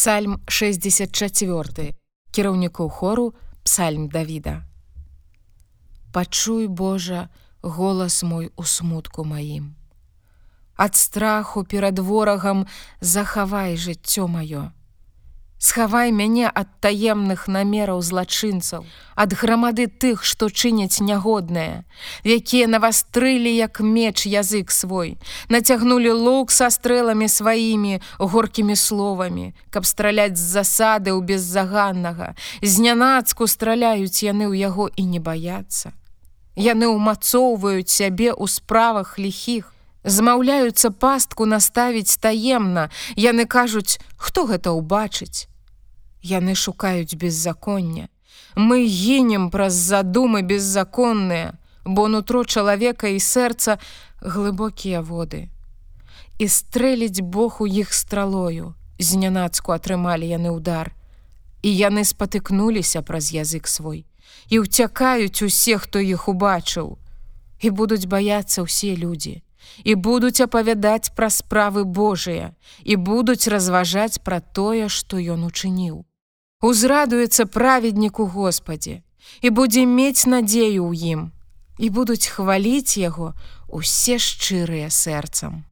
[0.00, 1.92] Псальм 64
[2.32, 3.24] кіраўнікоў хору
[3.64, 4.64] псальм Давіда.
[6.14, 7.28] Пачуй Божа
[7.60, 9.76] голас мой у смутку маім.
[10.76, 12.64] Ад страху перад ворагам
[13.00, 14.72] захавай жыццё маё.
[15.62, 21.84] Схавай мяне ад таемных намераў злачынцаў, ад грамады тых, што чыняць нягоднае,
[22.24, 25.20] якія навастрылі як меч язык свой,
[25.52, 32.32] нацягнулі лук са стрэламі сваімі горкімі словамі, каб страляць з засады ў беззаганнага,
[32.64, 35.92] знянацку страляюць яны ў яго і не баяцца.
[36.56, 39.76] Яны ўмацоўваюць сябе ў справах ліхіх,
[40.08, 45.49] змаўляюцца пастку наставіць таемна, яны кажуць, хто гэта ўбачыць.
[46.22, 48.08] Яны шукаюць беззаконня.
[48.56, 53.78] Мы гінем праз задумы беззаконныя, бо нутро чалавека і сэрца
[54.20, 55.48] глыбокія воды.
[56.38, 60.92] І стрэліць Бог у іх стралою, знянацку атрымалі яны ўдар.
[61.62, 64.04] І яны спатыкнуліся праз язык свой
[64.48, 66.98] і ўцякаюць усе, хто іх убачыў.
[67.60, 69.42] І будуць баяцца ўсе людзі,
[69.84, 72.54] і будуць апавядаць пра справы Божыя,
[72.84, 76.09] і будуць разважаць пра тое, што ён учыніў
[76.60, 79.00] узрадуецца праведніку Господі
[79.40, 81.20] і будзе мець надзею ў ім,
[81.78, 83.32] і будуць хваліць яго
[83.68, 85.64] усе шчырыя сэрцам.